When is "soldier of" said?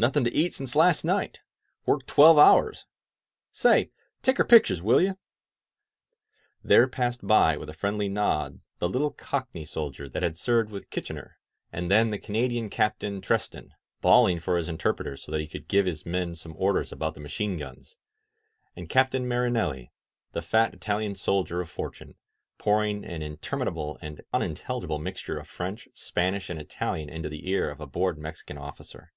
21.16-21.68